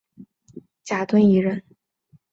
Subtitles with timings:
[0.83, 1.61] 贾敦颐人。